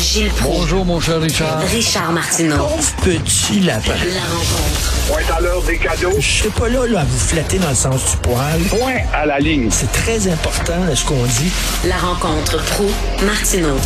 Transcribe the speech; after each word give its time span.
Gilles 0.00 0.30
Proulx. 0.30 0.60
Bonjour, 0.60 0.84
mon 0.86 0.98
cher 0.98 1.20
Richard. 1.20 1.60
Richard 1.60 2.12
Martineau. 2.12 2.56
Pauvre 2.56 2.94
petit 3.02 3.60
lapin. 3.60 3.92
La 3.92 4.20
rencontre. 4.22 5.06
Point 5.08 5.36
à 5.36 5.40
l'heure 5.42 5.62
des 5.62 5.76
cadeaux. 5.76 6.14
Je 6.18 6.26
serai 6.26 6.48
pas 6.48 6.68
là, 6.70 6.86
là 6.86 7.00
à 7.00 7.04
vous 7.04 7.18
flatter 7.18 7.58
dans 7.58 7.68
le 7.68 7.74
sens 7.74 8.12
du 8.12 8.16
poil. 8.18 8.60
Point 8.70 9.02
à 9.12 9.26
la 9.26 9.38
ligne. 9.38 9.68
C'est 9.70 9.92
très 9.92 10.26
important 10.28 10.84
là, 10.88 10.96
ce 10.96 11.04
qu'on 11.04 11.22
dit. 11.22 11.52
La 11.86 11.98
rencontre 11.98 12.64
pro 12.64 12.86
martineau 13.26 13.76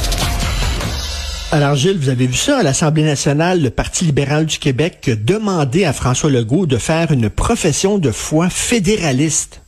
Alors 1.51 1.75
Gilles, 1.75 1.99
vous 1.99 2.11
avez 2.11 2.29
vu 2.29 2.37
ça? 2.37 2.59
À 2.59 2.63
l'Assemblée 2.63 3.03
nationale, 3.03 3.61
le 3.61 3.71
Parti 3.71 4.05
libéral 4.05 4.47
du 4.47 4.59
Québec 4.59 5.11
a 5.11 5.17
demandé 5.17 5.85
à 5.85 5.93
François 5.93 6.31
Legault 6.31 6.67
de 6.67 6.77
faire 6.77 7.11
une 7.11 7.29
profession 7.29 7.99
de 7.99 8.13
foi 8.13 8.51
fédéraliste. 8.51 9.63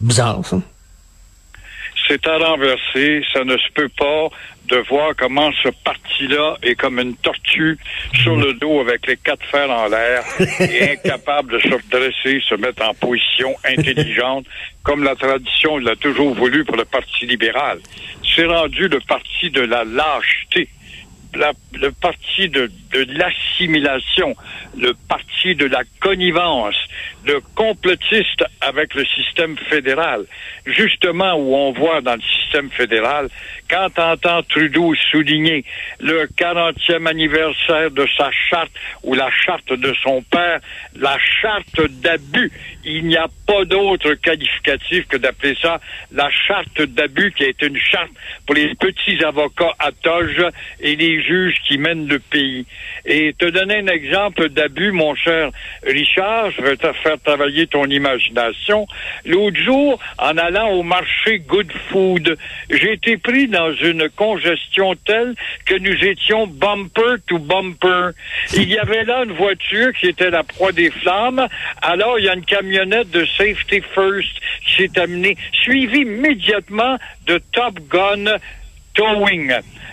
Bizarre, 0.00 0.42
ça. 0.48 0.58
C'est 2.12 2.26
à 2.26 2.36
renverser. 2.38 3.22
Ça 3.32 3.44
ne 3.44 3.56
se 3.56 3.72
peut 3.74 3.88
pas 3.88 4.28
de 4.68 4.76
voir 4.88 5.12
comment 5.18 5.50
ce 5.62 5.68
parti-là 5.84 6.56
est 6.62 6.74
comme 6.74 6.98
une 6.98 7.16
tortue 7.16 7.78
sur 8.22 8.36
le 8.36 8.54
dos 8.54 8.80
avec 8.80 9.06
les 9.06 9.16
quatre 9.16 9.44
fers 9.46 9.68
en 9.70 9.88
l'air 9.88 10.22
et 10.60 10.90
incapable 10.92 11.54
de 11.54 11.58
se 11.58 11.68
redresser, 11.74 12.40
se 12.48 12.54
mettre 12.54 12.82
en 12.86 12.94
position 12.94 13.54
intelligente, 13.64 14.46
comme 14.82 15.02
la 15.04 15.14
tradition 15.16 15.78
l'a 15.78 15.96
toujours 15.96 16.34
voulu 16.34 16.64
pour 16.64 16.76
le 16.76 16.84
Parti 16.84 17.26
libéral. 17.26 17.78
C'est 18.34 18.46
rendu 18.46 18.88
le 18.88 19.00
parti 19.00 19.50
de 19.50 19.62
la 19.62 19.84
lâcheté. 19.84 20.68
La- 21.34 21.52
le 21.72 21.90
parti 21.92 22.48
de, 22.48 22.70
de 22.92 23.06
l'assimilation, 23.18 24.34
le 24.78 24.92
parti 25.08 25.54
de 25.54 25.66
la 25.66 25.82
connivence, 26.00 26.76
le 27.24 27.40
complotiste 27.54 28.44
avec 28.60 28.94
le 28.94 29.04
système 29.04 29.56
fédéral. 29.56 30.24
Justement 30.66 31.34
où 31.34 31.54
on 31.54 31.72
voit 31.72 32.00
dans 32.00 32.14
le 32.14 32.20
système 32.20 32.70
fédéral, 32.70 33.28
quand 33.70 33.88
on 33.96 34.02
entend 34.02 34.42
Trudeau 34.42 34.94
souligner 35.10 35.64
le 36.00 36.26
40e 36.26 37.06
anniversaire 37.06 37.90
de 37.90 38.06
sa 38.16 38.30
charte 38.30 38.72
ou 39.02 39.14
la 39.14 39.30
charte 39.30 39.72
de 39.72 39.94
son 40.02 40.22
père, 40.22 40.60
la 40.96 41.16
charte 41.18 41.80
d'abus, 42.02 42.52
il 42.84 43.06
n'y 43.06 43.16
a 43.16 43.28
pas 43.46 43.64
d'autre 43.64 44.14
qualificatif 44.14 45.06
que 45.08 45.16
d'appeler 45.16 45.56
ça 45.60 45.80
la 46.12 46.30
charte 46.30 46.82
d'abus 46.82 47.32
qui 47.32 47.44
est 47.44 47.62
une 47.62 47.78
charte 47.78 48.10
pour 48.46 48.54
les 48.54 48.74
petits 48.74 49.24
avocats 49.24 49.72
à 49.78 49.92
toge 49.92 50.44
et 50.80 50.96
les 50.96 51.22
juges 51.22 51.56
qui 51.66 51.78
mènent 51.78 52.08
le 52.08 52.18
pays. 52.18 52.66
Et 53.04 53.34
te 53.36 53.46
donner 53.46 53.78
un 53.78 53.86
exemple 53.88 54.48
d'abus, 54.48 54.92
mon 54.92 55.14
cher 55.14 55.50
Richard, 55.84 56.50
je 56.52 56.62
vais 56.62 56.76
te 56.76 56.92
faire 57.02 57.20
travailler 57.24 57.66
ton 57.66 57.84
imagination. 57.86 58.86
L'autre 59.24 59.58
jour, 59.58 59.98
en 60.18 60.36
allant 60.38 60.70
au 60.70 60.82
marché 60.82 61.40
Good 61.40 61.72
Food, 61.88 62.36
j'ai 62.70 62.92
été 62.92 63.16
pris 63.16 63.48
dans 63.48 63.72
une 63.74 64.08
congestion 64.10 64.94
telle 65.04 65.34
que 65.66 65.74
nous 65.74 66.04
étions 66.04 66.46
bumper 66.46 67.16
to 67.26 67.38
bumper. 67.38 68.10
Il 68.54 68.68
y 68.68 68.78
avait 68.78 69.04
là 69.04 69.24
une 69.24 69.32
voiture 69.32 69.92
qui 69.98 70.06
était 70.06 70.30
la 70.30 70.42
proie 70.42 70.72
des 70.72 70.90
flammes. 70.90 71.46
Alors, 71.80 72.18
il 72.18 72.26
y 72.26 72.28
a 72.28 72.34
une 72.34 72.44
camionnette 72.44 73.10
de 73.10 73.24
Safety 73.24 73.82
First 73.94 74.32
qui 74.66 74.82
s'est 74.82 75.00
amenée, 75.00 75.36
suivie 75.52 76.02
immédiatement 76.02 76.98
de 77.26 77.40
Top 77.52 77.78
Gun 77.90 78.36
Towing. 78.94 79.52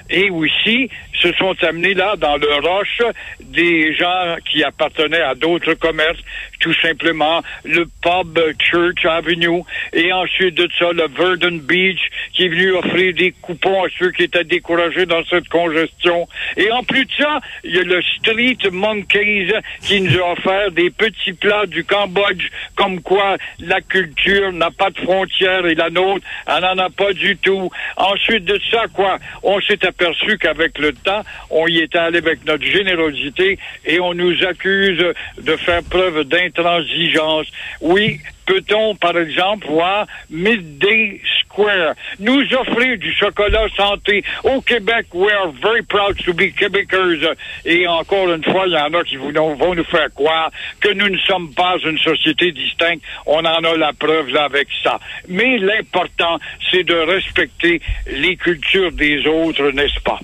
Et 0.10 0.30
aussi, 0.30 0.90
se 1.20 1.31
sont 1.34 1.56
amenés 1.64 1.94
là 1.94 2.16
dans 2.17 2.38
le 2.38 2.53
roche 2.56 3.02
des 3.42 3.94
gens 3.95 4.36
qui 4.50 4.64
appartenaient 4.64 5.22
à 5.22 5.36
d'autres 5.36 5.73
commerces, 5.73 6.20
tout 6.59 6.73
simplement 6.81 7.42
le 7.64 7.86
pub 8.02 8.39
Church 8.59 9.06
Avenue 9.06 9.64
et 9.94 10.11
ensuite 10.11 10.56
de 10.56 10.70
ça 10.78 10.92
le 10.92 11.08
Verdun 11.08 11.58
Beach 11.58 12.00
qui 12.34 12.45
est 12.45 12.50
venu 12.50 12.72
offrir 12.72 13.14
des 13.14 13.34
coupons 13.42 13.84
à 13.84 13.88
ceux 13.98 14.11
qui 14.11 14.23
étaient 14.23 14.44
découragés 14.44 15.06
dans 15.06 15.23
cette 15.26 15.48
congestion. 15.50 16.28
Et 16.58 16.72
en 16.72 16.84
plus 16.84 17.06
de 17.06 17.11
ça, 17.17 17.39
il 17.64 17.76
y 17.76 17.80
a 17.80 17.83
le 17.83 18.02
Street 18.02 18.58
Monkeys 18.72 19.52
qui 19.81 20.02
nous 20.02 20.17
a 20.20 20.31
offert 20.31 20.72
des 20.72 20.89
petits 20.89 21.33
plats 21.33 21.66
du 21.66 21.83
Cambodge 21.83 22.49
comme 22.76 23.02
quoi 23.02 23.38
la 23.60 23.82
culture 23.82 24.52
n'a 24.54 24.72
pas 24.72 24.89
de 24.89 24.99
frontières 24.99 25.66
et 25.66 25.76
la 25.76 25.89
nôtre, 25.89 26.26
elle 26.48 26.61
n'en 26.61 26.77
a 26.77 26.89
pas 26.89 27.14
du 27.14 27.36
tout. 27.38 27.70
Ensuite 27.98 28.45
de 28.45 28.60
ça, 28.72 28.86
quoi, 28.93 29.17
on 29.43 29.60
s'est 29.61 29.86
aperçu 29.86 30.38
qu'avec 30.38 30.77
le 30.77 30.93
temps, 30.93 31.08
on 31.49 31.67
y 31.67 31.80
était 31.80 31.97
allé 31.97 32.20
avec 32.20 32.45
notre 32.45 32.65
générosité 32.65 33.58
et 33.86 33.99
on 33.99 34.14
nous 34.14 34.43
accuse 34.43 35.03
de 35.37 35.55
faire 35.58 35.83
preuve 35.83 36.23
d'intransigeance. 36.23 37.47
Oui, 37.81 38.20
peut-on, 38.45 38.95
par 38.95 39.17
exemple, 39.17 39.67
voir 39.67 40.08
Midday 40.30 41.21
Square? 41.39 41.93
Nous 42.19 42.42
offrir 42.53 42.98
du 42.98 43.14
chocolat 43.14 43.67
santé 43.77 44.23
au 44.43 44.61
Québec? 44.61 45.05
We 45.14 45.31
are 45.31 45.52
very 45.52 45.83
proud 45.83 46.17
to 46.25 46.33
be 46.33 46.52
Québécois. 46.52 47.36
Et 47.65 47.87
encore 47.87 48.31
une 48.33 48.43
fois, 48.43 48.65
il 48.65 48.73
y 48.73 48.77
en 48.77 48.93
a 48.93 49.03
qui 49.03 49.17
vont 49.17 49.75
nous 49.75 49.83
faire 49.83 50.11
croire 50.14 50.52
que 50.80 50.89
nous 50.93 51.09
ne 51.09 51.17
sommes 51.19 51.53
pas 51.53 51.75
une 51.86 51.99
société 51.99 52.52
distincte. 52.52 53.03
On 53.25 53.39
en 53.39 53.64
a 53.64 53.77
la 53.77 53.93
preuve 53.93 54.36
avec 54.36 54.67
ça. 54.83 54.99
Mais 55.27 55.58
l'important, 55.59 56.39
c'est 56.71 56.83
de 56.83 56.95
respecter 56.95 57.81
les 58.08 58.36
cultures 58.36 58.92
des 58.92 59.27
autres, 59.27 59.71
n'est-ce 59.71 59.99
pas? 60.02 60.19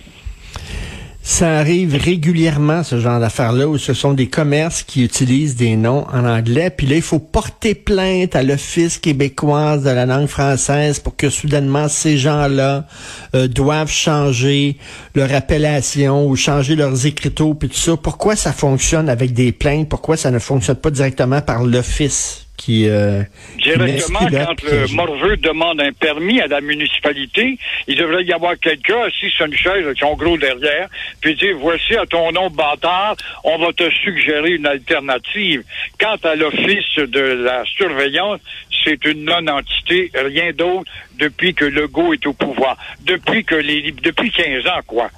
Ça 1.28 1.58
arrive 1.58 1.96
régulièrement, 1.96 2.84
ce 2.84 3.00
genre 3.00 3.19
d'affaires-là, 3.19 3.68
où 3.68 3.80
ce 3.80 3.96
sont 3.96 4.13
des 4.13 4.28
commerces 4.28 4.84
qui 4.84 5.03
utilisent 5.03 5.56
des 5.56 5.75
noms 5.75 6.06
en 6.13 6.24
anglais. 6.24 6.69
Puis 6.69 6.86
là, 6.86 6.97
il 6.97 7.02
faut 7.02 7.18
porter 7.18 7.74
plainte 7.74 8.36
à 8.36 8.44
l'Office 8.44 9.00
québécoise 9.00 9.84
de 9.84 9.90
la 9.90 10.06
langue 10.06 10.28
française 10.28 11.00
pour 11.00 11.16
que 11.16 11.31
soudainement 11.31 11.88
ces 11.88 12.19
gens-là 12.19 12.86
euh, 13.34 13.47
doivent 13.47 13.91
changer 13.91 14.78
leur 15.16 15.34
appellation 15.34 16.28
ou 16.28 16.36
changer 16.36 16.75
leurs 16.75 17.08
écriteaux 17.08 17.56
puis 17.56 17.69
tout 17.69 17.75
ça. 17.75 17.97
Pourquoi 17.97 18.36
ça 18.36 18.53
fonctionne 18.53 19.09
avec 19.09 19.34
des 19.34 19.52
plaintes? 19.52 19.90
Pourquoi 19.90 20.18
ça 20.18 20.30
ne 20.30 20.38
fonctionne 20.38 20.78
pas 20.78 20.92
directement 20.92 21.42
par 21.42 21.63
l'Office? 21.63 22.44
Qui, 22.58 22.88
euh, 22.90 23.22
Directement, 23.58 24.20
quand 24.20 24.64
le 24.64 24.94
morveux 24.96 25.38
demande 25.38 25.82
un 25.82 25.92
permis 25.92 26.40
à 26.42 26.48
la 26.48 26.62
municipalité, 26.62 27.58
il 27.88 27.96
devrait 27.96 28.24
y 28.24 28.34
avoir 28.34 28.58
quelqu'un 28.60 29.02
assis 29.04 29.30
sur 29.32 29.46
une 29.46 29.54
chaise 29.56 29.86
avec 29.86 29.98
son 29.98 30.16
gros 30.16 30.38
derrière, 30.38 30.88
puis 31.22 31.36
dire, 31.36 31.56
voici 31.60 31.96
à 31.96 32.06
ton 32.06 32.32
nom 32.32 32.50
bâtard, 32.50 33.16
on 33.44 33.58
va 33.58 33.72
te 33.74 33.90
suggérer 34.04 34.52
une 34.52 34.66
alternative. 34.68 35.64
Quant 36.00 36.18
à 36.24 36.36
l'office 36.36 36.96
de 36.98 37.20
la 37.20 37.64
surveillance, 37.66 38.40
c'est 38.84 39.04
une 39.06 39.26
non-entité, 39.26 40.12
rien 40.14 40.52
d'autre, 40.54 40.90
depuis 41.18 41.54
que 41.54 41.66
Legault 41.66 42.14
est 42.14 42.26
au 42.28 42.34
pouvoir. 42.34 42.78
Depuis 43.02 43.44
que 43.44 43.56
les, 43.56 43.92
depuis 43.92 44.32
15 44.32 44.68
ans, 44.68 44.82
quoi. 44.86 45.10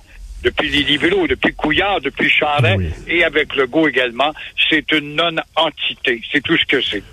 Depuis 0.43 0.69
les 0.69 0.83
libéraux, 0.83 1.27
depuis 1.27 1.53
Couillard, 1.53 1.99
depuis 1.99 2.29
Charest, 2.29 2.77
Oui. 2.77 2.89
et 3.07 3.23
avec 3.23 3.55
Legault 3.55 3.87
également, 3.87 4.31
c'est 4.69 4.89
une 4.91 5.15
non-entité. 5.15 6.21
C'est 6.31 6.41
tout 6.43 6.55
ce 6.57 6.65
que 6.65 6.79
c'est. 6.81 7.03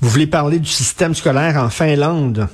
Vous 0.00 0.08
voulez 0.10 0.26
parler 0.26 0.58
du 0.58 0.68
système 0.68 1.14
scolaire 1.14 1.56
en 1.56 1.70
Finlande? 1.70 2.48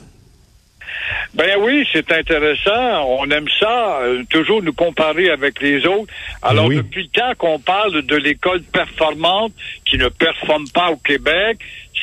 Ben 1.34 1.58
oui, 1.60 1.86
c'est 1.92 2.10
intéressant. 2.12 3.04
On 3.18 3.28
aime 3.30 3.48
ça, 3.58 3.98
euh, 4.02 4.22
toujours 4.30 4.62
nous 4.62 4.72
comparer 4.72 5.30
avec 5.30 5.60
les 5.60 5.84
autres. 5.84 6.12
Alors, 6.42 6.66
Oui. 6.66 6.76
depuis 6.76 7.02
le 7.02 7.08
temps 7.08 7.32
qu'on 7.36 7.58
parle 7.58 8.02
de 8.02 8.16
l'école 8.16 8.62
performante 8.62 9.52
qui 9.84 9.98
ne 9.98 10.08
performe 10.08 10.68
pas 10.72 10.90
au 10.90 10.96
Québec, 10.96 11.58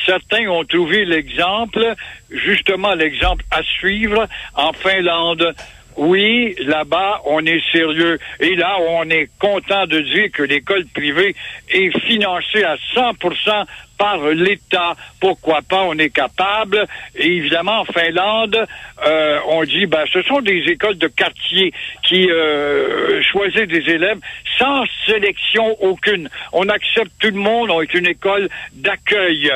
certains 0.06 0.46
ont 0.48 0.64
trouvé 0.64 1.04
l'exemple, 1.06 1.94
justement 2.30 2.94
l'exemple 2.94 3.44
à 3.50 3.62
suivre 3.62 4.28
en 4.54 4.72
Finlande. 4.74 5.54
Oui, 5.96 6.54
là-bas, 6.60 7.20
on 7.26 7.44
est 7.44 7.60
sérieux. 7.70 8.18
Et 8.40 8.54
là, 8.54 8.76
on 8.88 9.08
est 9.10 9.28
content 9.38 9.86
de 9.86 10.00
dire 10.00 10.30
que 10.32 10.42
l'école 10.42 10.86
privée 10.94 11.34
est 11.70 11.98
financée 12.06 12.64
à 12.64 12.76
100% 12.94 13.64
par 14.02 14.18
l'État. 14.30 14.96
Pourquoi 15.20 15.60
pas? 15.62 15.82
On 15.84 15.96
est 15.96 16.10
capable. 16.10 16.88
Et 17.14 17.36
évidemment, 17.36 17.82
en 17.82 17.84
Finlande, 17.84 18.66
euh, 19.06 19.38
on 19.46 19.62
dit, 19.62 19.86
ben, 19.86 20.04
ce 20.12 20.22
sont 20.22 20.40
des 20.40 20.60
écoles 20.66 20.98
de 20.98 21.06
quartier 21.06 21.72
qui 22.02 22.28
euh, 22.28 23.22
choisissent 23.22 23.68
des 23.68 23.88
élèves 23.88 24.18
sans 24.58 24.84
sélection 25.06 25.76
aucune. 25.80 26.28
On 26.52 26.68
accepte 26.68 27.12
tout 27.20 27.28
le 27.28 27.40
monde. 27.48 27.70
On 27.70 27.80
est 27.80 27.94
une 27.94 28.06
école 28.06 28.48
d'accueil. 28.72 29.52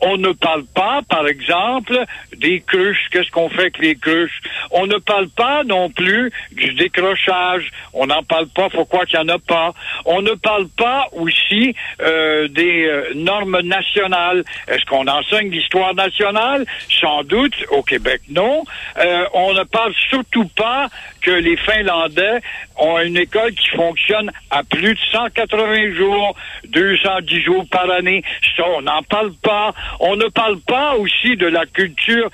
On 0.00 0.16
ne 0.16 0.30
parle 0.30 0.64
pas, 0.76 1.00
par 1.08 1.26
exemple, 1.26 1.98
des 2.36 2.60
cruches. 2.60 3.08
Qu'est-ce 3.10 3.32
qu'on 3.32 3.48
fait 3.48 3.62
avec 3.62 3.78
les 3.78 3.96
cruches? 3.96 4.40
On 4.70 4.86
ne 4.86 4.98
parle 4.98 5.28
pas 5.28 5.64
non 5.64 5.90
plus 5.90 6.30
du 6.52 6.72
décrochage. 6.74 7.68
On 7.92 8.06
n'en 8.06 8.22
parle 8.22 8.46
pas. 8.46 8.68
Pourquoi 8.68 9.06
qu'il 9.06 9.18
n'y 9.18 9.24
en 9.28 9.34
a 9.34 9.40
pas? 9.40 9.72
On 10.04 10.22
ne 10.22 10.34
parle 10.34 10.68
pas 10.68 11.06
aussi 11.12 11.74
euh, 12.00 12.46
des 12.46 12.88
normes 13.16 13.60
nationales. 13.62 13.87
Est-ce 13.96 14.84
qu'on 14.86 15.06
enseigne 15.06 15.50
l'histoire 15.50 15.94
nationale? 15.94 16.64
Sans 17.00 17.22
doute. 17.24 17.54
Au 17.70 17.82
Québec, 17.82 18.20
non. 18.28 18.64
Euh, 18.98 19.24
on 19.32 19.54
ne 19.54 19.64
parle 19.64 19.92
surtout 20.10 20.46
pas 20.56 20.88
que 21.22 21.30
les 21.30 21.56
Finlandais 21.56 22.40
ont 22.76 22.98
une 23.00 23.16
école 23.16 23.52
qui 23.52 23.68
fonctionne 23.70 24.30
à 24.50 24.62
plus 24.62 24.94
de 24.94 25.00
180 25.12 25.94
jours, 25.94 26.36
210 26.68 27.42
jours 27.42 27.64
par 27.70 27.90
année. 27.90 28.22
Ça, 28.56 28.64
on 28.76 28.82
n'en 28.82 29.02
parle 29.02 29.32
pas. 29.42 29.74
On 30.00 30.16
ne 30.16 30.26
parle 30.26 30.60
pas 30.60 30.94
aussi 30.96 31.36
de 31.36 31.46
la 31.46 31.66
culture 31.66 32.30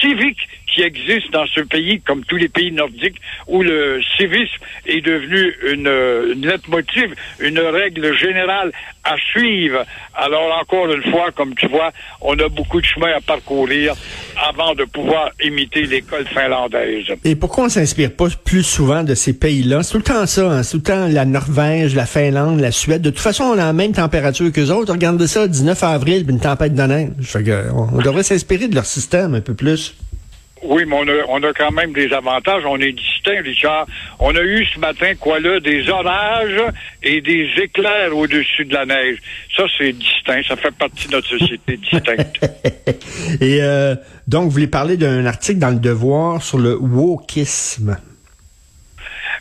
civique 0.00 0.38
qui 0.74 0.82
existe 0.82 1.30
dans 1.32 1.46
ce 1.46 1.60
pays, 1.60 2.00
comme 2.00 2.24
tous 2.24 2.36
les 2.36 2.48
pays 2.48 2.72
nordiques, 2.72 3.20
où 3.46 3.62
le 3.62 4.00
civisme 4.16 4.62
est 4.86 5.00
devenu 5.00 5.54
une, 5.70 6.32
une 6.32 6.58
motive, 6.68 7.14
une 7.40 7.60
règle 7.60 8.16
générale 8.16 8.72
à 9.04 9.16
suivre. 9.16 9.84
Alors, 10.14 10.58
encore 10.60 10.90
une 10.92 11.02
fois, 11.10 11.30
comme 11.32 11.54
tu 11.54 11.68
vois, 11.68 11.92
on 12.20 12.38
a 12.38 12.48
beaucoup 12.48 12.80
de 12.80 12.86
chemin 12.86 13.12
à 13.16 13.20
parcourir 13.20 13.94
avant 14.48 14.74
de 14.74 14.84
pouvoir 14.84 15.30
imiter 15.42 15.82
l'école 15.82 16.26
finlandaise. 16.26 17.06
Et 17.24 17.36
pourquoi 17.36 17.64
on 17.64 17.68
s'inspire 17.68 18.12
pas 18.12 18.28
plus 18.44 18.62
souvent 18.62 19.04
de 19.04 19.14
ces 19.14 19.34
pays-là? 19.34 19.82
C'est 19.82 19.92
tout 19.92 19.98
le 19.98 20.04
temps 20.04 20.26
ça, 20.26 20.50
hein? 20.50 20.62
c'est 20.62 20.72
tout 20.72 20.76
le 20.78 20.82
temps 20.82 21.08
la 21.08 21.24
Norvège, 21.24 21.94
la 21.94 22.06
Finlande, 22.06 22.60
la 22.60 22.72
Suède. 22.72 23.02
De 23.02 23.10
toute 23.10 23.20
façon, 23.20 23.44
on 23.44 23.52
a 23.54 23.66
la 23.66 23.72
même 23.72 23.92
température 23.92 24.50
qu'eux 24.52 24.70
autres. 24.70 24.92
Regardez 24.92 25.26
ça, 25.26 25.46
19 25.46 25.82
avril, 25.82 26.24
une 26.28 26.40
tempête 26.40 26.74
de 26.74 26.82
neige. 26.82 27.36
on 27.74 28.00
devrait 28.00 28.22
s'inspirer 28.22 28.68
de 28.68 28.74
leur 28.74 28.86
système 28.86 29.34
un 29.34 29.40
peu 29.40 29.54
plus. 29.54 29.94
Oui, 30.64 30.84
mais 30.86 30.96
on 30.96 31.08
a, 31.08 31.24
on 31.28 31.42
a 31.42 31.52
quand 31.52 31.70
même 31.72 31.92
des 31.92 32.12
avantages. 32.12 32.64
On 32.66 32.78
est 32.78 32.92
distinct, 32.92 33.42
Richard. 33.42 33.86
On 34.18 34.34
a 34.34 34.40
eu 34.40 34.64
ce 34.64 34.78
matin, 34.78 35.12
quoi 35.18 35.38
là, 35.40 35.60
des 35.60 35.88
orages 35.88 36.62
et 37.02 37.20
des 37.20 37.48
éclairs 37.62 38.16
au-dessus 38.16 38.64
de 38.64 38.74
la 38.74 38.86
neige. 38.86 39.18
Ça, 39.56 39.64
c'est 39.76 39.92
distinct. 39.92 40.40
Ça 40.48 40.56
fait 40.56 40.74
partie 40.74 41.08
de 41.08 41.12
notre 41.12 41.28
société 41.28 41.76
distincte. 41.92 42.40
et 43.40 43.58
euh, 43.62 43.94
donc, 44.26 44.44
vous 44.44 44.50
voulez 44.50 44.66
parler 44.66 44.96
d'un 44.96 45.26
article 45.26 45.58
dans 45.58 45.70
Le 45.70 45.80
Devoir 45.80 46.42
sur 46.42 46.58
le 46.58 46.76
wokisme. 46.76 47.98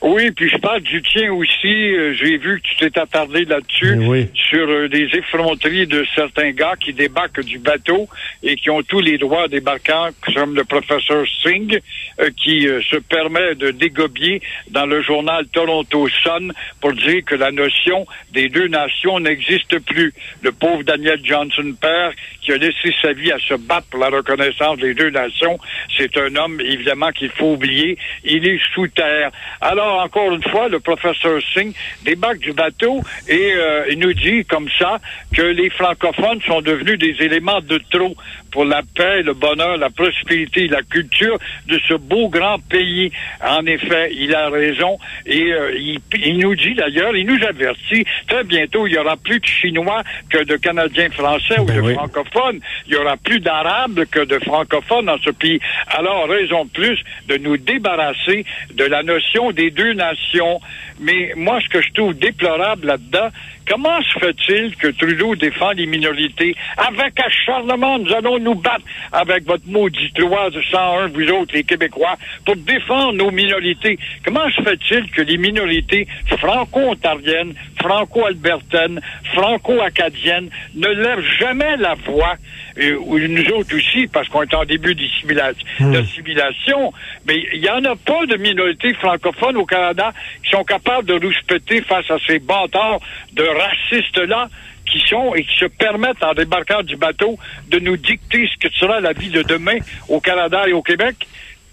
Oui, 0.03 0.31
puis 0.31 0.50
je 0.50 0.57
parle 0.57 0.81
du 0.81 1.01
tien 1.01 1.31
aussi. 1.31 1.65
Euh, 1.65 2.13
j'ai 2.13 2.38
vu 2.38 2.59
que 2.59 2.67
tu 2.67 2.75
t'es 2.75 3.00
attardé 3.00 3.45
là-dessus 3.45 4.27
sur 4.33 4.69
euh, 4.69 4.89
des 4.89 5.07
effronteries 5.13 5.88
de 5.88 6.05
certains 6.13 6.51
gars 6.51 6.73
qui 6.77 6.91
débarquent 6.91 7.45
du 7.45 7.57
bateau 7.57 8.09
et 8.44 8.57
qui 8.57 8.69
ont 8.69 8.83
tous 8.83 9.00
les 9.00 9.17
droits 9.17 9.47
débarquants, 9.47 10.09
comme 10.35 10.55
le 10.55 10.65
professeur 10.65 11.23
Singh, 11.41 11.79
euh, 12.19 12.29
qui 12.35 12.67
se 12.89 12.97
permet 12.97 13.55
de 13.55 13.71
dégobier 13.71 14.41
dans 14.71 14.85
le 14.85 15.01
journal 15.01 15.47
Toronto 15.47 16.09
Sun 16.09 16.51
pour 16.81 16.91
dire 16.91 17.23
que 17.25 17.35
la 17.35 17.51
notion 17.51 18.05
des 18.33 18.50
deux 18.50 18.67
nations 18.67 19.21
n'existe 19.21 19.79
plus. 19.85 20.13
Le 20.41 20.51
pauvre 20.51 20.83
Daniel 20.83 21.21
Johnson 21.23 21.73
père, 21.79 22.11
qui 22.41 22.51
a 22.51 22.57
laissé 22.57 22.94
sa 23.01 23.13
vie 23.13 23.31
à 23.31 23.39
se 23.39 23.53
battre 23.53 23.88
pour 23.88 24.01
la 24.01 24.09
reconnaissance 24.09 24.77
des 24.79 24.94
deux 24.94 25.11
nations, 25.11 25.57
c'est 25.95 26.17
un 26.17 26.35
homme 26.35 26.59
évidemment 26.59 27.11
qu'il 27.11 27.29
faut 27.29 27.53
oublier. 27.53 27.97
Il 28.25 28.45
est 28.45 28.59
sous 28.73 28.89
terre. 28.89 29.31
Alors 29.61 29.93
encore 30.00 30.31
une 30.31 30.44
fois, 30.44 30.68
le 30.69 30.80
professeur 30.80 31.42
Singh 31.54 31.74
débarque 32.04 32.40
du 32.40 32.54
bateau 32.54 33.01
et 33.28 33.54
euh, 33.54 33.86
il 33.90 34.00
nous 34.00 34.13
dit 34.13 34.45
comme 34.45 34.68
ça 34.78 35.00
que 35.36 35.42
les 35.42 35.69
francophones 35.69 36.42
sont 36.42 36.62
devenus 36.62 36.98
des 37.00 37.16
éléments 37.19 37.62
de 37.62 37.80
trop 37.90 38.16
pour 38.54 38.66
la 38.66 38.81
paix, 38.95 39.24
le 39.24 39.34
bonheur, 39.34 39.78
la 39.78 39.90
prospérité, 39.90 40.68
la 40.68 40.84
culture 40.84 41.38
de 41.68 41.80
ce 41.88 41.95
beau 41.95 42.30
grand 42.30 42.60
pays. 42.60 43.12
En 43.44 43.66
effet, 43.66 44.12
il 44.13 44.34
a 44.36 44.50
raison 44.50 45.00
et 45.25 45.51
euh, 45.51 45.75
il, 45.75 46.38
nous 46.38 46.56
dit 46.56 46.75
d'ailleurs, 46.75 47.16
il 47.16 47.25
nous 47.25 47.44
avertit, 47.44 48.06
très 48.28 48.44
bientôt, 48.44 48.86
il 48.86 48.94
y 48.94 48.98
aura 48.98 49.18
plus 49.18 49.39
de 49.39 49.46
Chinois 49.46 50.04
que 50.30 50.44
de 50.44 50.56
Canadiens 50.57 51.10
français 51.10 51.60
ou 51.60 51.66
ben 51.66 51.84
de 51.84 51.94
francophones. 51.94 52.60
Il 52.88 52.94
y 52.94 52.96
aura 52.96 53.18
plus 53.18 53.39
d'Arabes 53.39 54.06
que 54.12 54.24
de 54.24 54.38
francophones 54.39 55.07
dans 55.07 55.18
ce 55.18 55.31
pays. 55.31 55.60
Alors, 55.88 56.28
raison 56.28 56.66
de 56.66 56.69
plus 56.69 57.00
de 57.28 57.38
nous 57.38 57.57
débarrasser 57.57 58.46
de 58.74 58.86
la 58.86 59.01
notion 59.01 59.51
des 59.51 59.72
deux 59.74 59.94
nations. 59.94 60.62
Mais 61.00 61.34
moi, 61.36 61.60
ce 61.62 61.70
que 61.70 61.81
je 61.81 61.92
trouve 61.94 62.14
déplorable 62.14 62.88
là-dedans, 62.88 63.30
comment 63.68 64.01
se 64.01 64.19
fait-il 64.19 64.75
que 64.75 64.88
Trudeau 64.88 65.36
défend 65.36 65.71
les 65.71 65.86
minorités? 65.86 66.56
Avec 66.77 67.19
acharnement, 67.19 68.00
nous 68.00 68.13
allons 68.13 68.39
nous 68.39 68.56
battre 68.56 68.86
avec 69.12 69.45
votre 69.45 69.68
maudite 69.68 70.18
loi 70.19 70.50
de 70.50 70.62
101, 70.62 71.07
vous 71.07 71.27
autres, 71.30 71.54
les 71.54 71.63
Québécois, 71.63 72.18
pour 72.45 72.56
défendre 72.56 73.13
nos 73.13 73.31
minorités. 73.31 73.98
Comment 74.25 74.50
se 74.50 74.62
fait-il 74.62 75.10
que 75.12 75.21
les 75.21 75.38
minorités 75.38 76.07
franco-ontariennes, 76.38 77.54
franco-albertaines, 77.80 79.01
franco-acadiennes 79.33 80.50
ne 80.75 80.88
lèvent 80.88 81.27
jamais 81.39 81.77
la 81.77 81.95
voix, 82.06 82.36
euh, 82.80 82.98
ou 83.01 83.19
nous 83.19 83.45
autres 83.51 83.75
aussi, 83.75 84.07
parce 84.07 84.27
qu'on 84.30 84.44
est 84.44 84.54
en 84.54 84.65
début 84.65 84.95
hmm. 84.95 85.92
d'assimilation, 85.92 86.94
mais 87.27 87.44
il 87.54 87.62
n'y 87.62 87.69
en 87.69 87.83
a 87.86 87.95
pas 87.95 88.25
de 88.25 88.38
minorités 88.38 88.94
francophones 88.95 89.57
au 89.57 89.65
Canada 89.65 90.12
qui 90.44 90.50
sont 90.50 90.63
capables 90.63 91.07
de 91.07 91.13
rouspéter 91.13 91.81
face 91.81 92.10
à 92.10 92.18
ces 92.25 92.39
bâtards 92.39 93.00
de 93.33 93.44
racistes-là 93.53 94.50
qui 94.91 95.00
sont 95.07 95.33
et 95.35 95.44
qui 95.44 95.55
se 95.57 95.65
permettent, 95.65 96.23
en 96.23 96.33
débarquant 96.33 96.83
du 96.83 96.95
bateau, 96.95 97.38
de 97.69 97.79
nous 97.79 97.97
dicter 97.97 98.47
ce 98.47 98.67
que 98.67 98.73
sera 98.73 99.00
la 99.00 99.13
vie 99.13 99.29
de 99.29 99.41
demain 99.41 99.77
au 100.09 100.19
Canada 100.19 100.63
et 100.67 100.73
au 100.73 100.81
Québec. 100.81 101.27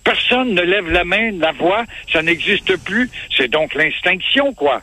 Personne 0.04 0.54
ne 0.54 0.62
lève 0.62 0.90
la 0.90 1.04
main, 1.04 1.32
la 1.32 1.52
voix, 1.52 1.84
ça 2.12 2.22
n'existe 2.22 2.76
plus. 2.84 3.10
C'est 3.36 3.48
donc 3.48 3.74
l'instinction, 3.74 4.54
quoi 4.54 4.82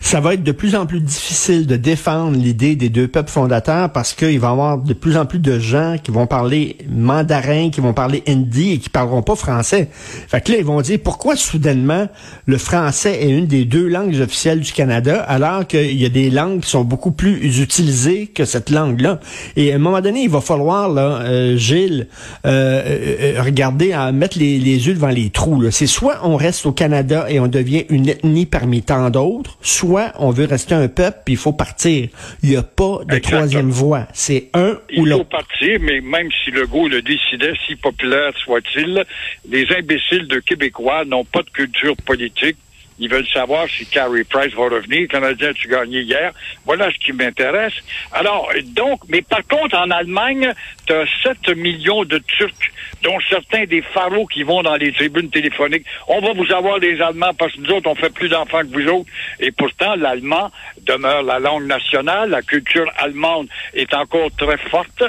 ça 0.00 0.20
va 0.20 0.34
être 0.34 0.42
de 0.42 0.52
plus 0.52 0.76
en 0.76 0.86
plus 0.86 1.00
difficile 1.00 1.66
de 1.66 1.76
défendre 1.76 2.36
l'idée 2.36 2.76
des 2.76 2.88
deux 2.88 3.08
peuples 3.08 3.30
fondateurs 3.30 3.90
parce 3.90 4.14
qu'il 4.14 4.38
va 4.38 4.48
y 4.48 4.50
avoir 4.50 4.78
de 4.78 4.94
plus 4.94 5.16
en 5.16 5.26
plus 5.26 5.40
de 5.40 5.58
gens 5.58 5.96
qui 6.02 6.10
vont 6.10 6.26
parler 6.26 6.78
mandarin, 6.88 7.70
qui 7.70 7.80
vont 7.80 7.92
parler 7.92 8.22
hindi 8.28 8.72
et 8.72 8.78
qui 8.78 8.88
parleront 8.88 9.22
pas 9.22 9.34
français. 9.34 9.88
Fait 10.28 10.40
que 10.40 10.52
là, 10.52 10.58
ils 10.58 10.64
vont 10.64 10.80
dire 10.80 10.98
pourquoi 11.02 11.36
soudainement 11.36 12.08
le 12.46 12.58
français 12.58 13.18
est 13.22 13.30
une 13.30 13.46
des 13.46 13.64
deux 13.64 13.88
langues 13.88 14.20
officielles 14.20 14.60
du 14.60 14.72
Canada 14.72 15.20
alors 15.22 15.66
qu'il 15.66 16.00
y 16.00 16.04
a 16.04 16.08
des 16.08 16.30
langues 16.30 16.60
qui 16.60 16.70
sont 16.70 16.84
beaucoup 16.84 17.10
plus 17.10 17.60
utilisées 17.60 18.28
que 18.28 18.44
cette 18.44 18.70
langue-là? 18.70 19.20
Et 19.56 19.72
à 19.72 19.76
un 19.76 19.78
moment 19.78 20.00
donné, 20.00 20.22
il 20.22 20.30
va 20.30 20.40
falloir, 20.40 20.88
là, 20.88 21.20
euh, 21.22 21.56
Gilles, 21.56 22.06
euh, 22.46 22.82
euh, 22.86 23.42
regarder, 23.42 23.92
à 23.92 24.12
mettre 24.12 24.38
les, 24.38 24.58
les 24.58 24.86
yeux 24.86 24.94
devant 24.94 25.08
les 25.08 25.30
trous. 25.30 25.70
C'est 25.70 25.86
soit 25.86 26.20
on 26.22 26.36
reste 26.36 26.66
au 26.66 26.72
Canada 26.72 27.26
et 27.28 27.40
on 27.40 27.48
devient 27.48 27.84
une 27.88 28.08
ethnie 28.08 28.46
parmi 28.46 28.82
tant 28.82 29.10
d'autres, 29.10 29.55
soit 29.66 30.12
on 30.18 30.30
veut 30.30 30.46
rester 30.46 30.74
un 30.74 30.88
peuple, 30.88 31.18
puis 31.24 31.34
il 31.34 31.38
faut 31.38 31.52
partir. 31.52 32.08
Il 32.42 32.50
n'y 32.50 32.56
a 32.56 32.62
pas 32.62 33.00
de 33.04 33.18
troisième 33.18 33.70
voie. 33.70 34.06
C'est 34.12 34.50
un 34.54 34.78
ou 34.96 35.04
l'autre. 35.04 35.06
Il 35.06 35.10
faut 35.10 35.24
partir, 35.24 35.80
mais 35.80 36.00
même 36.00 36.28
si 36.44 36.50
le 36.50 36.66
goût 36.66 36.88
le 36.88 37.02
décidait, 37.02 37.54
si 37.66 37.76
populaire 37.76 38.32
soit-il, 38.38 39.04
les 39.48 39.66
imbéciles 39.76 40.28
de 40.28 40.38
Québécois 40.40 41.04
n'ont 41.04 41.24
pas 41.24 41.42
de 41.42 41.50
culture 41.50 41.96
politique, 42.04 42.56
ils 42.98 43.10
veulent 43.10 43.28
savoir 43.28 43.68
si 43.68 43.84
Carrie 43.86 44.24
Price 44.24 44.54
va 44.54 44.64
revenir. 44.64 45.02
Le 45.02 45.06
Canadien, 45.06 45.52
tu 45.52 45.68
gagné 45.68 46.00
hier? 46.00 46.32
Voilà 46.64 46.90
ce 46.90 46.98
qui 46.98 47.12
m'intéresse. 47.12 47.74
Alors, 48.12 48.50
donc, 48.68 49.00
mais 49.08 49.22
par 49.22 49.46
contre, 49.46 49.76
en 49.76 49.90
Allemagne, 49.90 50.52
tu 50.86 50.92
as 50.92 51.06
7 51.22 51.56
millions 51.56 52.04
de 52.04 52.18
Turcs, 52.18 52.70
dont 53.02 53.18
certains 53.28 53.64
des 53.64 53.82
pharaons 53.82 54.26
qui 54.26 54.42
vont 54.42 54.62
dans 54.62 54.76
les 54.76 54.92
tribunes 54.92 55.30
téléphoniques. 55.30 55.86
On 56.08 56.20
va 56.20 56.32
vous 56.32 56.50
avoir 56.52 56.78
les 56.78 57.00
Allemands 57.00 57.34
parce 57.34 57.52
que 57.54 57.60
nous 57.60 57.70
autres, 57.70 57.90
on 57.90 57.94
fait 57.94 58.12
plus 58.12 58.28
d'enfants 58.28 58.60
que 58.60 58.72
vous 58.72 58.88
autres. 58.88 59.10
Et 59.40 59.50
pourtant, 59.50 59.94
l'allemand 59.96 60.50
demeure 60.82 61.22
la 61.22 61.38
langue 61.38 61.66
nationale. 61.66 62.30
La 62.30 62.42
culture 62.42 62.90
allemande 62.96 63.48
est 63.74 63.92
encore 63.94 64.30
très 64.36 64.56
forte. 64.56 65.04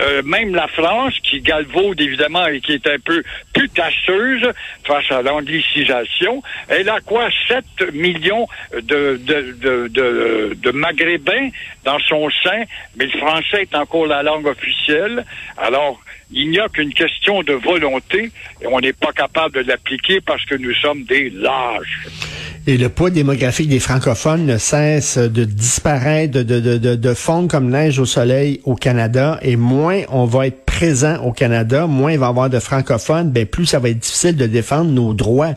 Euh, 0.00 0.22
même 0.22 0.54
la 0.54 0.68
France, 0.68 1.14
qui 1.22 1.40
galvaude 1.40 2.00
évidemment 2.00 2.46
et 2.46 2.60
qui 2.60 2.72
est 2.72 2.86
un 2.86 2.98
peu 3.04 3.22
putasseuse 3.52 4.48
face 4.84 5.10
à 5.10 5.20
l'anglicisation, 5.20 6.42
elle 6.68 6.88
a 6.88 7.00
quoi? 7.00 7.28
7 7.48 7.92
millions 7.92 8.46
de, 8.82 9.20
Maghrébins 10.72 11.50
dans 11.84 11.98
son 12.00 12.30
sein, 12.42 12.62
mais 12.96 13.06
le 13.06 13.18
français 13.18 13.62
est 13.62 13.74
encore 13.74 14.06
la 14.06 14.22
langue 14.22 14.46
officielle. 14.46 14.71
Alors, 15.56 16.00
il 16.32 16.50
n'y 16.50 16.58
a 16.58 16.68
qu'une 16.68 16.92
question 16.94 17.42
de 17.42 17.52
volonté 17.52 18.30
et 18.60 18.66
on 18.66 18.80
n'est 18.80 18.92
pas 18.92 19.12
capable 19.12 19.54
de 19.54 19.68
l'appliquer 19.68 20.20
parce 20.20 20.44
que 20.44 20.54
nous 20.54 20.74
sommes 20.74 21.04
des 21.04 21.30
lâches. 21.30 22.06
Et 22.66 22.78
le 22.78 22.88
poids 22.88 23.10
démographique 23.10 23.68
des 23.68 23.80
francophones 23.80 24.46
ne 24.46 24.56
cesse 24.56 25.18
de 25.18 25.44
disparaître, 25.44 26.32
de, 26.32 26.60
de, 26.60 26.94
de, 26.94 27.14
fondre 27.14 27.48
comme 27.48 27.68
neige 27.70 27.98
au 27.98 28.06
soleil 28.06 28.60
au 28.64 28.76
Canada. 28.76 29.40
Et 29.42 29.56
moins 29.56 30.02
on 30.10 30.26
va 30.26 30.46
être 30.46 30.61
au 31.22 31.32
Canada, 31.32 31.86
moins 31.86 32.12
il 32.12 32.18
va 32.18 32.26
y 32.26 32.28
avoir 32.28 32.50
de 32.50 32.58
francophones, 32.58 33.30
ben 33.30 33.46
plus 33.46 33.66
ça 33.66 33.78
va 33.78 33.88
être 33.90 34.00
difficile 34.00 34.36
de 34.36 34.46
défendre 34.46 34.90
nos 34.90 35.14
droits. 35.14 35.52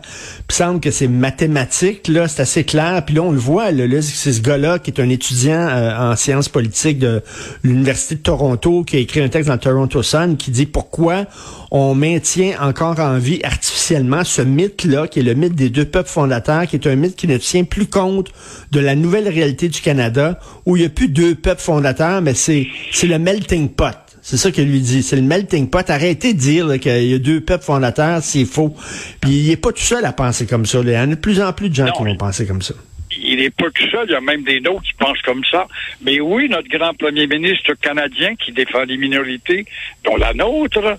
Il 0.50 0.54
semble 0.54 0.80
que 0.80 0.92
c'est 0.92 1.08
mathématique, 1.08 2.08
là, 2.08 2.28
c'est 2.28 2.44
assez 2.44 2.64
clair. 2.64 3.04
Puis 3.06 3.16
là, 3.16 3.22
on 3.24 3.32
le 3.32 3.40
voit, 3.40 3.72
là, 3.72 3.86
c'est 4.02 4.34
ce 4.34 4.42
gars-là 4.42 4.78
qui 4.78 4.92
est 4.92 5.02
un 5.02 5.10
étudiant 5.10 5.68
euh, 5.68 6.12
en 6.12 6.16
sciences 6.16 6.48
politiques 6.48 7.00
de 7.00 7.24
l'Université 7.64 8.16
de 8.16 8.20
Toronto, 8.22 8.84
qui 8.84 8.98
a 8.98 9.00
écrit 9.00 9.22
un 9.22 9.30
texte 9.30 9.50
dans 9.50 9.58
Toronto 9.58 10.04
Sun, 10.04 10.38
qui 10.38 10.52
dit 10.52 10.68
pourquoi 10.68 11.26
on 11.72 11.96
maintient 11.96 12.56
encore 12.62 13.00
en 13.00 13.18
vie 13.18 13.40
artificiellement 13.44 14.24
ce 14.24 14.44
mythe-là, 14.44 15.08
qui 15.08 15.22
est 15.22 15.24
le 15.24 15.34
mythe 15.34 15.56
des 15.56 15.70
deux 15.70 15.86
peuples 15.86 16.10
fondateurs, 16.10 16.68
qui 16.68 16.76
est 16.76 16.88
un 16.88 16.96
mythe 16.96 17.16
qui 17.16 17.28
ne 17.28 17.38
tient 17.38 17.64
plus 17.64 17.88
compte 17.88 18.28
de 18.72 18.80
la 18.80 18.96
nouvelle 18.96 19.28
réalité 19.28 19.70
du 19.70 19.82
Canada, 19.82 20.40
où 20.68 20.78
il 20.78 20.82
n'y 20.82 20.86
a 20.86 20.90
plus 20.90 21.08
deux 21.08 21.34
peuples 21.34 21.62
fondateurs, 21.62 22.22
mais 22.22 22.36
c'est 22.36 22.68
le 23.04 23.18
melting 23.18 23.70
pot. 23.70 24.05
C'est 24.28 24.38
ça 24.38 24.52
qu'il 24.52 24.68
lui 24.72 24.80
dit. 24.80 25.04
C'est 25.04 25.18
le 25.18 25.22
melting 25.22 25.70
pot. 25.70 25.88
Arrêtez 25.88 26.34
de 26.34 26.40
dire 26.40 26.80
qu'il 26.80 27.06
y 27.06 27.14
a 27.14 27.20
deux 27.20 27.42
peuples 27.42 27.64
fondateurs, 27.64 28.24
c'est 28.24 28.44
faux. 28.46 28.76
Puis 29.22 29.30
il 29.30 29.50
n'est 29.50 29.56
pas 29.56 29.72
tout 29.72 29.84
seul 29.84 30.04
à 30.04 30.14
penser 30.14 30.48
comme 30.48 30.66
ça. 30.66 30.80
Il 30.82 30.90
y 30.90 30.98
en 30.98 31.04
a 31.04 31.06
de 31.06 31.14
plus 31.14 31.40
en 31.40 31.54
plus 31.54 31.70
de 31.70 31.76
gens 31.76 31.92
qui 31.92 32.04
vont 32.04 32.18
penser 32.18 32.48
comme 32.48 32.64
ça. 32.64 32.74
Il 33.22 33.38
n'est 33.38 33.52
pas 33.52 33.70
tout 33.70 33.88
seul, 33.92 34.08
il 34.10 34.14
y 34.14 34.16
a 34.16 34.22
même 34.22 34.44
des 34.44 34.62
nôtres 34.62 34.82
qui 34.82 34.94
pensent 34.94 35.22
comme 35.22 35.44
ça. 35.52 35.68
Mais 36.02 36.20
oui, 36.20 36.50
notre 36.50 36.68
grand 36.70 36.96
premier 36.96 37.28
ministre 37.28 37.76
canadien 37.80 38.36
qui 38.36 38.52
défend 38.52 38.84
les 38.86 38.98
minorités, 38.98 39.64
dont 40.04 40.16
la 40.16 40.34
nôtre, 40.34 40.98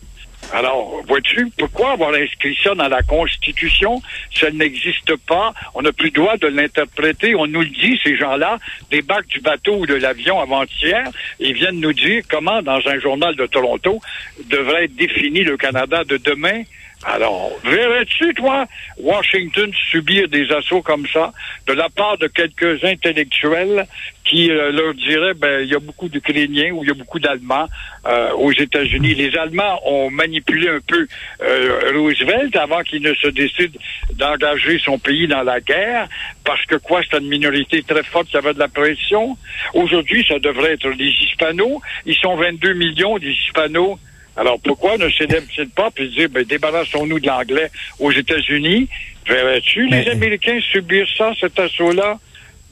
Alors, 0.52 1.02
vois-tu, 1.06 1.48
pourquoi 1.58 1.92
avoir 1.92 2.14
inscrit 2.14 2.56
ça 2.62 2.74
dans 2.74 2.88
la 2.88 3.02
Constitution? 3.02 4.00
Elle 4.42 4.56
n'existe 4.56 5.16
pas? 5.26 5.52
On 5.74 5.82
n'a 5.82 5.92
plus 5.92 6.06
le 6.06 6.12
droit 6.12 6.36
de 6.36 6.46
l'interpréter. 6.46 7.34
On 7.34 7.46
nous 7.46 7.62
le 7.62 7.68
dit, 7.68 7.98
ces 8.04 8.16
gens-là 8.16 8.58
débarquent 8.90 9.26
du 9.26 9.40
bateau 9.40 9.76
ou 9.78 9.86
de 9.86 9.94
l'avion 9.94 10.40
avant-hier 10.40 11.10
et 11.40 11.52
viennent 11.52 11.80
nous 11.80 11.92
dire 11.92 12.22
comment, 12.28 12.62
dans 12.62 12.80
un 12.86 12.98
journal 13.00 13.34
de 13.34 13.46
Toronto, 13.46 14.00
devrait 14.48 14.84
être 14.84 14.94
défini 14.94 15.42
le 15.42 15.56
Canada 15.56 16.04
de 16.04 16.16
demain. 16.16 16.62
Alors, 17.08 17.52
verrais-tu, 17.62 18.34
toi, 18.34 18.66
Washington 18.98 19.70
subir 19.90 20.28
des 20.28 20.50
assauts 20.50 20.82
comme 20.82 21.06
ça 21.06 21.32
de 21.68 21.72
la 21.72 21.88
part 21.88 22.18
de 22.18 22.26
quelques 22.26 22.82
intellectuels 22.82 23.86
qui 24.25 24.50
euh, 24.50 24.72
leur 24.72 24.92
diraient, 24.92 25.34
ben, 25.34 25.62
il 25.62 25.68
y 25.68 25.75
a 25.76 25.78
beaucoup 25.78 26.08
d'Ukrainiens 26.08 26.72
ou 26.72 26.82
il 26.82 26.88
y 26.88 26.90
a 26.90 26.94
beaucoup 26.94 27.20
d'Allemands 27.20 27.68
euh, 28.08 28.32
aux 28.32 28.50
États-Unis? 28.50 29.14
Les 29.14 29.36
Allemands 29.36 29.80
ont 29.86 30.10
manipulé 30.10 30.68
un 30.68 30.80
peu 30.80 31.06
euh, 31.42 31.92
Roosevelt 31.94 32.56
avant 32.56 32.82
qu'il 32.82 33.02
ne 33.02 33.14
se 33.14 33.28
décide 33.28 33.78
d'engager 34.14 34.80
son 34.80 34.98
pays 34.98 35.28
dans 35.28 35.44
la 35.44 35.60
guerre, 35.60 36.08
parce 36.44 36.64
que 36.66 36.75
quoi, 36.75 37.02
c'était 37.04 37.18
une 37.18 37.28
minorité 37.28 37.84
très 37.84 38.02
forte 38.02 38.26
qui 38.26 38.36
avait 38.36 38.54
de 38.54 38.58
la 38.58 38.68
pression? 38.68 39.38
Aujourd'hui, 39.75 40.26
ça 40.28 40.40
devrait 40.40 40.72
être 40.72 40.88
les 40.88 41.10
Hispanos. 41.22 41.80
Ils 42.04 42.16
sont 42.16 42.34
22 42.34 42.72
millions, 42.72 43.16
des 43.18 43.30
Hispanos. 43.30 43.96
Alors 44.37 44.59
pourquoi 44.62 44.99
ne 44.99 45.09
s'élève-t-il 45.11 45.69
pas 45.71 45.90
puis 45.95 46.11
dire 46.11 46.28
ben, 46.28 46.45
débarrassons-nous 46.45 47.21
de 47.21 47.26
l'anglais 47.26 47.71
aux 47.99 48.12
États-Unis? 48.12 48.88
Verrais-tu 49.26 49.87
les 49.87 50.09
Américains 50.09 50.59
subir 50.73 51.07
ça, 51.16 51.33
cet 51.40 51.59
assaut-là? 51.59 52.19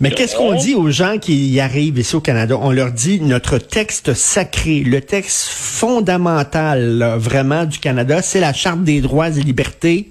Mais 0.01 0.11
qu'est-ce 0.11 0.37
qu'on 0.37 0.55
dit 0.55 0.75
aux 0.75 0.91
gens 0.91 1.19
qui 1.19 1.49
y 1.49 1.61
arrivent 1.61 1.99
ici 1.99 2.17
au 2.17 2.21
Canada? 2.21 2.59
On 2.61 2.73
leur 2.73 2.91
dit 2.91 3.21
notre 3.21 3.59
texte 3.59 4.13
sacré, 4.13 4.81
le 4.81 5.01
texte 5.01 5.49
fondamental 5.49 6.99
là, 6.99 7.17
vraiment 7.17 7.65
du 7.65 7.79
Canada, 7.79 8.21
c'est 8.21 8.41
la 8.41 8.53
Charte 8.53 8.83
des 8.83 9.01
droits 9.01 9.29
et 9.29 9.41
libertés, 9.41 10.09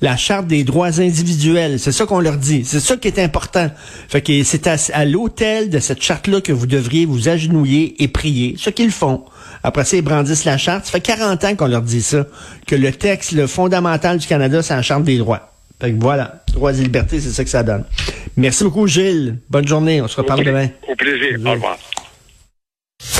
la 0.00 0.16
Charte 0.16 0.46
des 0.46 0.64
droits 0.64 1.00
individuels. 1.00 1.78
C'est 1.78 1.92
ça 1.92 2.06
qu'on 2.06 2.20
leur 2.20 2.38
dit. 2.38 2.64
C'est 2.64 2.80
ça 2.80 2.96
qui 2.96 3.08
est 3.08 3.18
important. 3.18 3.70
Fait 4.08 4.22
que 4.22 4.42
c'est 4.42 4.66
à, 4.66 4.76
à 4.94 5.04
l'autel 5.04 5.68
de 5.68 5.78
cette 5.78 6.02
charte-là 6.02 6.40
que 6.40 6.52
vous 6.52 6.66
devriez 6.66 7.04
vous 7.04 7.28
agenouiller 7.28 8.02
et 8.02 8.08
prier. 8.08 8.54
Ce 8.58 8.70
qu'ils 8.70 8.90
font. 8.90 9.24
Après 9.66 9.84
ça, 9.84 9.96
ils 9.96 10.02
brandissent 10.02 10.44
la 10.44 10.58
charte. 10.58 10.86
Ça 10.86 10.92
fait 10.92 11.00
40 11.00 11.42
ans 11.42 11.56
qu'on 11.56 11.66
leur 11.66 11.82
dit 11.82 12.00
ça. 12.00 12.24
Que 12.68 12.76
le 12.76 12.92
texte, 12.92 13.32
le 13.32 13.48
fondamental 13.48 14.16
du 14.16 14.24
Canada, 14.24 14.62
c'est 14.62 14.76
la 14.76 14.82
Charte 14.82 15.02
des 15.02 15.18
droits. 15.18 15.50
Fait 15.80 15.90
que 15.90 15.98
voilà. 15.98 16.44
Droits 16.52 16.72
et 16.72 16.82
libertés, 16.82 17.18
c'est 17.18 17.30
ça 17.30 17.42
que 17.42 17.50
ça 17.50 17.64
donne. 17.64 17.82
Merci 18.36 18.62
beaucoup, 18.62 18.86
Gilles. 18.86 19.38
Bonne 19.50 19.66
journée. 19.66 20.00
On 20.00 20.06
se 20.06 20.18
reparle 20.18 20.44
demain. 20.44 20.68
Au 20.88 20.94
plaisir. 20.94 21.40
Au 21.44 21.50
revoir. 21.50 21.78